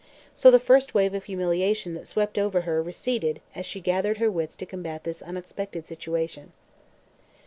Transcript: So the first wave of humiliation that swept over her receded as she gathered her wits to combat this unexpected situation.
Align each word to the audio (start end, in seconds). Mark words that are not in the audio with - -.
So 0.33 0.49
the 0.49 0.57
first 0.59 0.95
wave 0.95 1.13
of 1.13 1.25
humiliation 1.25 1.93
that 1.93 2.07
swept 2.07 2.39
over 2.39 2.61
her 2.61 2.81
receded 2.81 3.39
as 3.53 3.67
she 3.67 3.79
gathered 3.79 4.17
her 4.17 4.31
wits 4.31 4.55
to 4.55 4.65
combat 4.65 5.03
this 5.03 5.21
unexpected 5.21 5.85
situation. 5.85 6.53